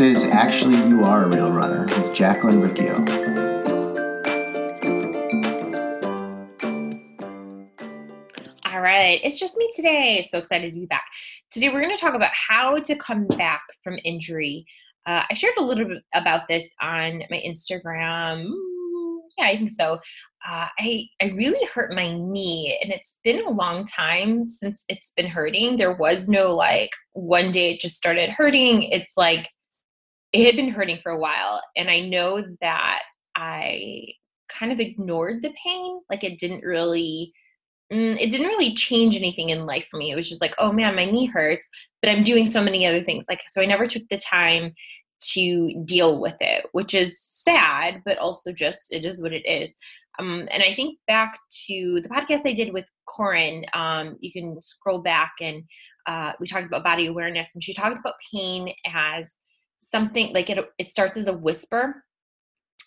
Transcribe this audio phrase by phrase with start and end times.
[0.00, 2.94] Is Actually You Are a Real Runner with Jacqueline Riccio.
[8.64, 10.26] All right, it's just me today.
[10.30, 11.04] So excited to be back.
[11.50, 14.64] Today, we're going to talk about how to come back from injury.
[15.04, 18.50] Uh, I shared a little bit about this on my Instagram.
[19.36, 19.98] Yeah, I think so.
[20.48, 25.12] Uh, I I really hurt my knee, and it's been a long time since it's
[25.14, 25.76] been hurting.
[25.76, 28.84] There was no like one day it just started hurting.
[28.84, 29.50] It's like
[30.32, 33.00] it had been hurting for a while, and I know that
[33.36, 34.06] I
[34.48, 36.00] kind of ignored the pain.
[36.10, 37.32] Like it didn't really
[37.92, 40.10] mm, it didn't really change anything in life for me.
[40.10, 41.68] It was just like, oh man, my knee hurts,
[42.02, 43.24] but I'm doing so many other things.
[43.28, 44.74] Like, so I never took the time
[45.32, 49.76] to deal with it, which is sad, but also just it is what it is.
[50.18, 54.60] Um, and I think back to the podcast I did with Corin, um, you can
[54.62, 55.62] scroll back and
[56.06, 59.34] uh, we talked about body awareness, and she talks about pain as
[59.80, 62.04] something like it, it starts as a whisper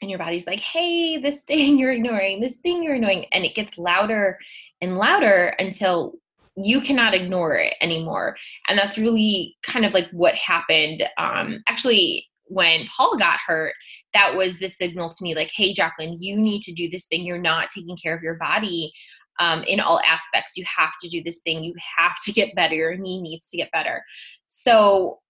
[0.02, 3.56] and your body's like, hey, this thing you're ignoring, this thing you're ignoring, and it
[3.56, 4.38] gets louder
[4.82, 6.14] and louder until
[6.56, 8.36] you cannot ignore it anymore.
[8.68, 11.04] And that's really kind of like what happened.
[11.18, 13.74] Um, actually, when Paul got hurt,
[14.14, 17.24] that was the signal to me like, hey, Jacqueline, you need to do this thing.
[17.24, 18.92] You're not taking care of your body
[19.40, 20.56] um, in all aspects.
[20.56, 21.64] You have to do this thing.
[21.64, 22.76] You have to get better.
[22.76, 24.04] Your knee needs to get better.
[24.50, 25.22] So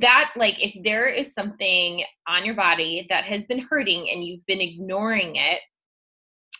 [0.00, 4.44] that like if there is something on your body that has been hurting and you've
[4.46, 5.60] been ignoring it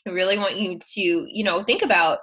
[0.07, 2.19] i really want you to you know think about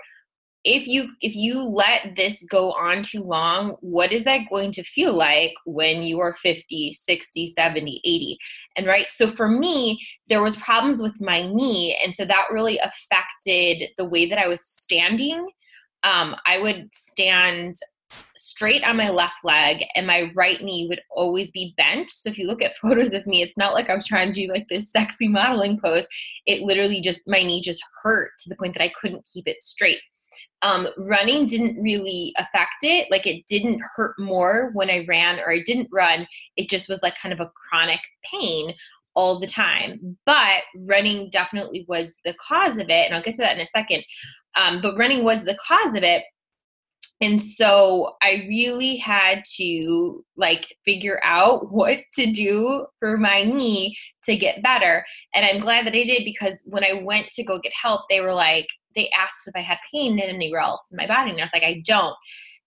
[0.63, 4.83] if you if you let this go on too long what is that going to
[4.83, 8.37] feel like when you are 50 60 70 80
[8.77, 12.79] and right so for me there was problems with my knee and so that really
[12.79, 15.47] affected the way that i was standing.
[16.03, 17.75] Um, i would stand
[18.35, 22.11] straight on my left leg and my right knee would always be bent.
[22.11, 24.51] So if you look at photos of me, it's not like I'm trying to do
[24.51, 26.05] like this sexy modeling pose.
[26.45, 29.61] It literally just, my knee just hurt to the point that I couldn't keep it
[29.61, 29.99] straight.
[30.61, 33.11] Um, running didn't really affect it.
[33.11, 36.25] Like it didn't hurt more when I ran or I didn't run.
[36.55, 37.99] It just was like kind of a chronic
[38.31, 38.73] pain
[39.13, 40.17] all the time.
[40.25, 43.05] But running definitely was the cause of it.
[43.05, 44.03] And I'll get to that in a second.
[44.55, 46.23] Um, but running was the cause of it
[47.23, 53.97] and so I really had to like figure out what to do for my knee
[54.25, 55.05] to get better.
[55.33, 58.19] And I'm glad that I did because when I went to go get help, they
[58.19, 61.31] were like, they asked if I had pain in anywhere else in my body.
[61.31, 62.15] And I was like, I don't.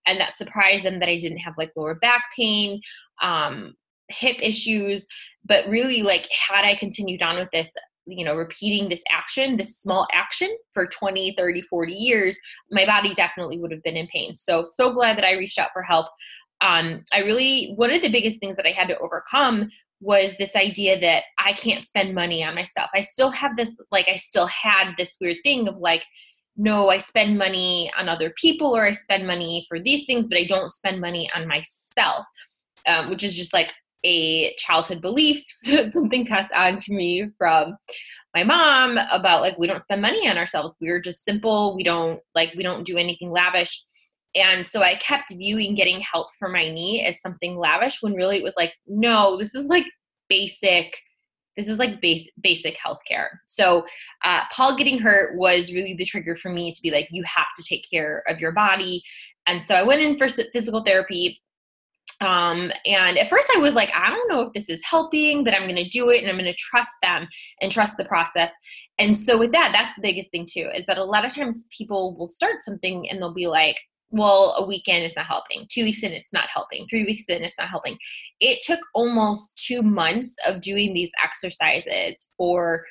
[0.06, 2.80] And that surprised them that I didn't have like lower back pain,
[3.20, 3.74] um,
[4.08, 5.06] hip issues.
[5.44, 7.72] But really, like, had I continued on with this,
[8.06, 12.38] you know repeating this action this small action for 20 30 40 years
[12.70, 14.34] my body definitely would have been in pain.
[14.36, 16.06] So so glad that i reached out for help.
[16.60, 19.68] Um, i really one of the biggest things that i had to overcome
[20.00, 22.90] was this idea that i can't spend money on myself.
[22.94, 26.04] I still have this like i still had this weird thing of like
[26.56, 30.38] no i spend money on other people or i spend money for these things but
[30.38, 32.24] i don't spend money on myself
[32.86, 33.72] um, which is just like
[34.04, 35.44] a childhood belief,
[35.86, 37.76] something passed on to me from
[38.34, 40.76] my mom about like we don't spend money on ourselves.
[40.80, 41.74] We're just simple.
[41.74, 43.82] We don't like we don't do anything lavish.
[44.34, 48.36] And so I kept viewing getting help for my knee as something lavish when really
[48.36, 49.86] it was like, no, this is like
[50.28, 50.98] basic.
[51.56, 53.28] This is like ba- basic healthcare.
[53.46, 53.86] So
[54.22, 57.46] uh, Paul getting hurt was really the trigger for me to be like, you have
[57.56, 59.02] to take care of your body.
[59.46, 61.40] And so I went in for physical therapy
[62.20, 65.54] um, and at first I was like, I don't know if this is helping, but
[65.54, 67.28] I'm going to do it and I'm going to trust them
[67.60, 68.52] and trust the process.
[68.98, 71.66] And so with that, that's the biggest thing too, is that a lot of times
[71.76, 73.76] people will start something and they'll be like,
[74.10, 75.66] well, a weekend is not helping.
[75.70, 76.86] Two weeks in, it's not helping.
[76.88, 77.98] Three weeks in, it's not helping.
[78.40, 82.84] It took almost two months of doing these exercises for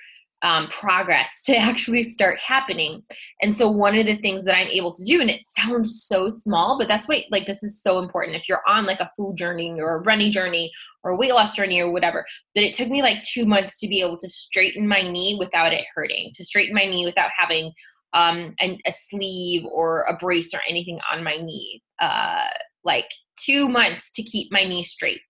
[0.45, 3.03] um, progress to actually start happening.
[3.41, 6.29] And so one of the things that I'm able to do, and it sounds so
[6.29, 8.37] small, but that's why like this is so important.
[8.37, 10.71] If you're on like a food journey or a running journey
[11.03, 13.87] or a weight loss journey or whatever, that it took me like two months to
[13.87, 17.73] be able to straighten my knee without it hurting, to straighten my knee without having
[18.13, 21.81] um, an, a sleeve or a brace or anything on my knee.
[21.99, 22.47] Uh,
[22.83, 23.09] like
[23.43, 25.21] two months to keep my knee straight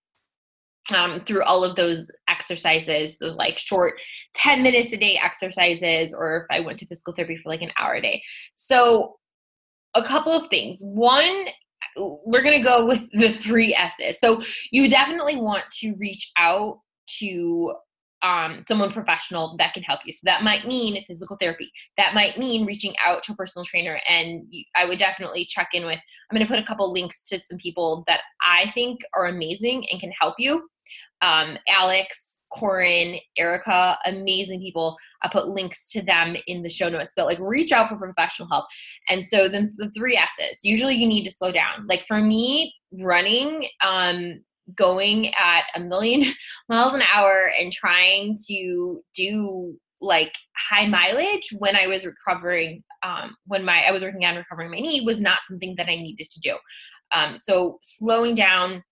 [0.94, 3.94] um, through all of those exercises, those like short
[4.34, 7.72] 10 minutes a day exercises, or if I went to physical therapy for like an
[7.78, 8.22] hour a day.
[8.54, 9.16] So,
[9.94, 10.80] a couple of things.
[10.82, 11.46] One,
[11.96, 14.20] we're going to go with the three S's.
[14.20, 16.80] So, you definitely want to reach out
[17.20, 17.72] to
[18.22, 20.12] um, someone professional that can help you.
[20.12, 21.70] So that might mean physical therapy.
[21.96, 24.00] That might mean reaching out to a personal trainer.
[24.08, 25.98] And I would definitely check in with,
[26.30, 29.86] I'm going to put a couple links to some people that I think are amazing
[29.90, 30.66] and can help you.
[31.22, 32.25] Um, Alex,
[32.56, 34.96] Corin, Erica, amazing people.
[35.22, 38.48] I put links to them in the show notes, but like reach out for professional
[38.48, 38.66] help.
[39.08, 41.86] And so then the three S's, usually you need to slow down.
[41.88, 44.40] Like for me, running, um,
[44.74, 46.32] going at a million
[46.68, 53.36] miles an hour and trying to do like high mileage when I was recovering, um,
[53.46, 56.28] when my I was working on recovering my knee was not something that I needed
[56.28, 56.56] to do.
[57.14, 58.82] Um, so slowing down,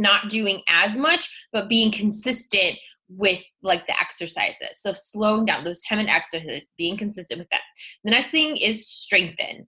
[0.00, 2.76] not doing as much, but being consistent
[3.08, 4.80] with like the exercises.
[4.80, 7.60] So slowing down those 10 minute exercises, being consistent with them.
[8.04, 9.66] The next thing is strengthen.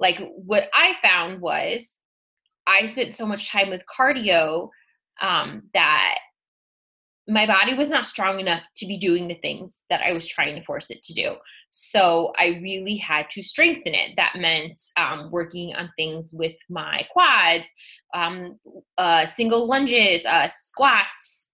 [0.00, 1.94] Like what I found was
[2.66, 4.68] I spent so much time with cardio
[5.20, 6.18] um, that
[7.26, 10.54] my body was not strong enough to be doing the things that I was trying
[10.56, 11.36] to force it to do.
[11.70, 14.12] So I really had to strengthen it.
[14.16, 17.68] That meant um, working on things with my quads,
[18.12, 18.58] um,
[18.98, 21.48] uh, single lunges, uh, squats,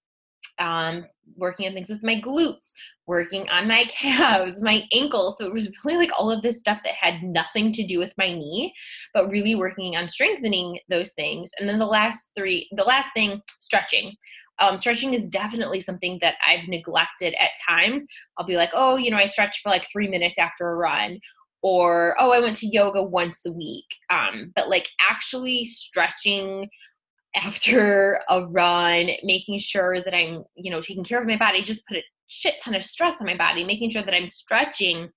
[0.59, 1.07] um,
[1.37, 2.73] working on things with my glutes,
[3.07, 5.39] working on my calves, my ankles.
[5.39, 8.13] So it was really like all of this stuff that had nothing to do with
[8.19, 8.75] my knee,
[9.15, 11.53] but really working on strengthening those things.
[11.59, 14.17] And then the last three, the last thing, stretching
[14.61, 18.05] um, stretching is definitely something that I've neglected at times.
[18.39, 21.19] I'll be like, oh, you know, I stretch for like three minutes after a run,
[21.63, 23.87] or oh, I went to yoga once a week.
[24.11, 26.69] Um, but like actually stretching
[27.37, 31.87] after a run, making sure that I'm, you know, taking care of my body, just
[31.87, 35.11] put a shit ton of stress on my body, making sure that I'm stretching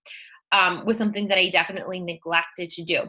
[0.51, 3.01] um, was something that I definitely neglected to do.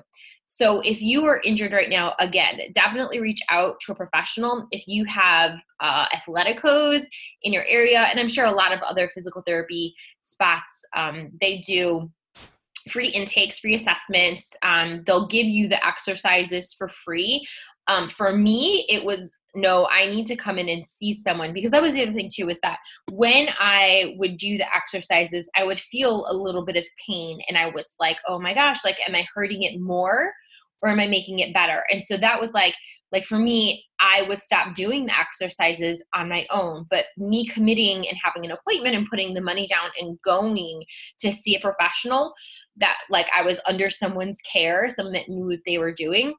[0.55, 4.69] So if you are injured right now, again, definitely reach out to a professional.
[4.71, 7.05] If you have uh, Athleticos
[7.43, 11.59] in your area, and I'm sure a lot of other physical therapy spots, um, they
[11.59, 12.09] do
[12.89, 14.49] free intakes, free assessments.
[14.63, 17.45] Um, they'll give you the exercises for free.
[17.89, 21.71] Um, for me, it was no, I need to come in and see someone because
[21.71, 22.79] that was the other thing too is that
[23.13, 27.57] when I would do the exercises, I would feel a little bit of pain and
[27.57, 30.33] I was like, oh my gosh, like, am I hurting it more
[30.83, 31.85] or am I making it better?
[31.91, 32.75] And so that was like,
[33.13, 38.09] like for me, I would stop doing the exercises on my own, but me committing
[38.09, 40.83] and having an appointment and putting the money down and going
[41.21, 42.35] to see a professional
[42.77, 46.35] that like I was under someone's care, someone that knew what they were doing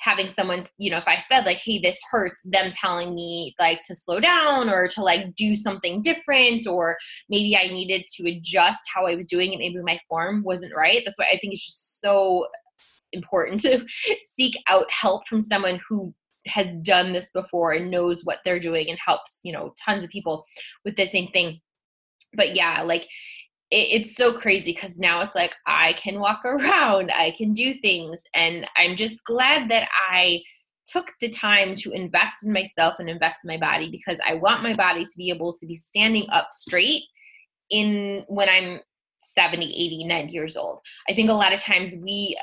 [0.00, 3.82] having someone you know if i said like hey this hurts them telling me like
[3.84, 6.96] to slow down or to like do something different or
[7.28, 9.58] maybe i needed to adjust how i was doing it.
[9.58, 11.02] Maybe my form wasn't right.
[11.04, 12.46] That's why i think it's just so
[13.12, 13.84] important to
[14.36, 16.14] seek out help from someone who
[16.46, 20.10] has done this before and knows what they're doing and helps you know tons of
[20.10, 20.44] people
[20.84, 21.60] with the same thing.
[22.34, 23.06] But yeah like
[23.70, 27.74] it, it's so crazy because now it's like I can walk around, I can do
[27.74, 30.42] things, and I'm just glad that I
[30.86, 34.62] took the time to invest in myself and invest in my body because I want
[34.62, 37.04] my body to be able to be standing up straight
[37.70, 38.80] in when I'm
[39.20, 40.80] 70, 80, 90 years old.
[41.08, 42.36] I think a lot of times we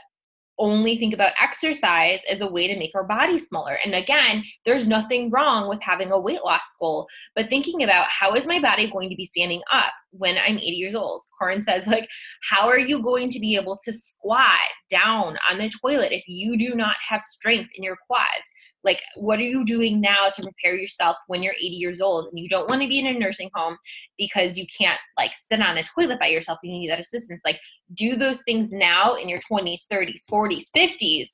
[0.59, 3.77] only think about exercise as a way to make our body smaller.
[3.83, 8.33] And again, there's nothing wrong with having a weight loss goal, but thinking about how
[8.33, 11.23] is my body going to be standing up when I'm 80 years old?
[11.37, 12.07] Corin says, like,
[12.49, 16.57] how are you going to be able to squat down on the toilet if you
[16.57, 18.51] do not have strength in your quads?
[18.83, 22.39] Like, what are you doing now to prepare yourself when you're 80 years old and
[22.39, 23.77] you don't want to be in a nursing home
[24.17, 27.41] because you can't like sit on a toilet by yourself and you need that assistance?
[27.43, 27.59] Like,
[27.93, 31.27] do those things now in your 20s, 30s, 40s, 50s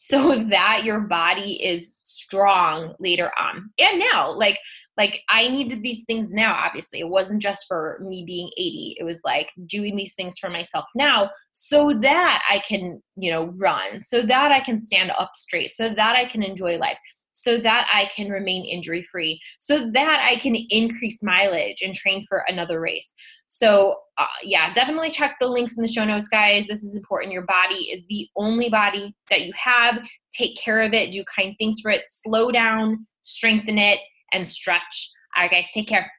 [0.00, 4.58] so that your body is strong later on and now like
[4.96, 9.04] like i needed these things now obviously it wasn't just for me being 80 it
[9.04, 14.02] was like doing these things for myself now so that i can you know run
[14.02, 16.98] so that i can stand up straight so that i can enjoy life
[17.32, 22.26] so that I can remain injury free, so that I can increase mileage and train
[22.28, 23.12] for another race.
[23.48, 26.66] So, uh, yeah, definitely check the links in the show notes, guys.
[26.66, 27.32] This is important.
[27.32, 30.00] Your body is the only body that you have.
[30.32, 34.00] Take care of it, do kind things for it, slow down, strengthen it,
[34.32, 35.10] and stretch.
[35.36, 36.10] All right, guys, take care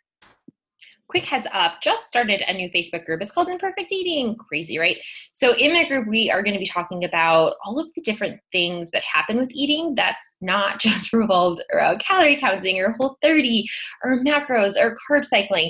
[1.12, 3.22] quick heads up, just started a new Facebook group.
[3.22, 4.34] It's called Imperfect Eating.
[4.38, 4.98] Crazy, right?
[5.34, 8.39] So, in that group, we are going to be talking about all of the different
[8.53, 13.68] things that happen with eating that's not just revolved around calorie counting or whole 30
[14.06, 15.70] or macros or carb cycling.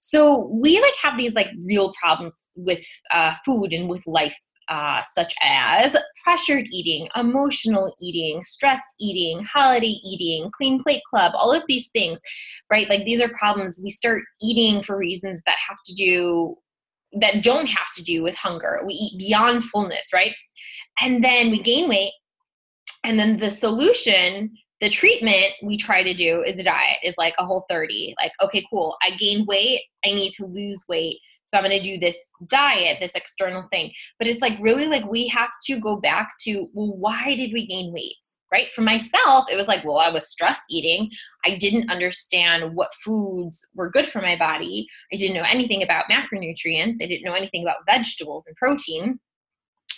[0.00, 4.36] So, we like have these like real problems with uh, food and with life
[4.70, 11.52] uh, such as pressured eating, emotional eating, stress eating, holiday eating, clean plate club, all
[11.52, 12.20] of these things,
[12.70, 12.88] right?
[12.88, 13.80] Like these are problems.
[13.82, 16.56] We start eating for reasons that have to do,
[17.20, 18.80] that don't have to do with hunger.
[18.86, 20.34] We eat beyond fullness, right?
[21.00, 22.12] And then we gain weight.
[23.04, 27.34] And then the solution the treatment we try to do is a diet is like
[27.38, 31.18] a whole 30 like okay cool i gained weight i need to lose weight
[31.50, 32.16] so i'm going to do this
[32.46, 33.92] diet this external thing.
[34.18, 37.66] But it's like really like we have to go back to well why did we
[37.66, 38.16] gain weight
[38.52, 38.66] right?
[38.74, 41.10] For myself it was like well i was stress eating.
[41.44, 44.86] I didn't understand what foods were good for my body.
[45.12, 46.96] I didn't know anything about macronutrients.
[47.02, 49.18] I didn't know anything about vegetables and protein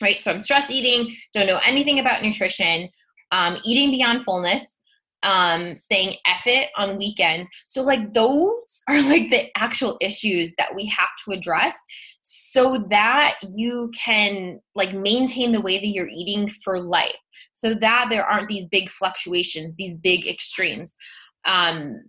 [0.00, 0.22] right?
[0.22, 2.88] So i'm stress eating don't know anything about nutrition.
[3.30, 4.78] Um, eating beyond fullness,
[5.22, 7.48] um, saying F it on weekends.
[7.66, 11.76] So, like, those are like the actual issues that we have to address
[12.20, 17.12] so that you can like maintain the way that you're eating for life
[17.54, 20.96] so that there aren't these big fluctuations, these big extremes.
[21.44, 22.02] Um,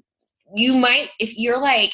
[0.55, 1.93] you might, if you're like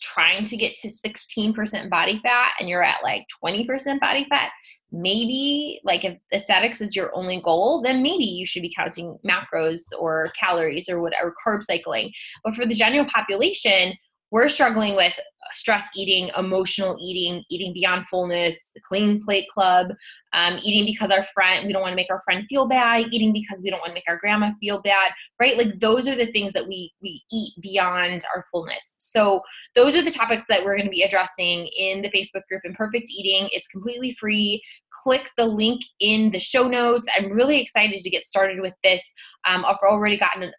[0.00, 4.50] trying to get to 16% body fat and you're at like 20% body fat,
[4.90, 9.80] maybe like if aesthetics is your only goal then maybe you should be counting macros
[9.98, 12.10] or calories or whatever carb cycling.
[12.42, 13.94] But for the general population
[14.30, 15.12] we're struggling with
[15.52, 19.88] stress eating, emotional eating, eating beyond fullness, the clean plate club,
[20.32, 23.32] um, eating because our friend, we don't want to make our friend feel bad, eating
[23.32, 25.56] because we don't want to make our grandma feel bad, right?
[25.56, 28.94] Like those are the things that we, we eat beyond our fullness.
[28.98, 29.40] So
[29.74, 33.08] those are the topics that we're going to be addressing in the Facebook group Imperfect
[33.10, 33.48] Eating.
[33.52, 34.62] It's completely free.
[35.02, 37.08] Click the link in the show notes.
[37.16, 39.02] I'm really excited to get started with this.
[39.46, 40.52] Um, I've already gotten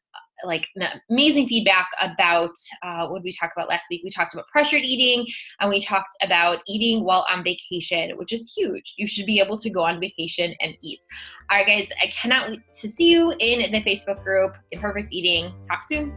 [0.46, 0.68] like
[1.10, 2.54] amazing feedback about
[2.84, 4.02] uh, what we talk about last week?
[4.04, 5.26] We talked about pressured eating
[5.60, 8.94] and we talked about eating while on vacation, which is huge.
[8.98, 11.00] You should be able to go on vacation and eat.
[11.50, 15.54] All right, guys, I cannot wait to see you in the Facebook group, Imperfect Eating.
[15.68, 16.14] Talk soon.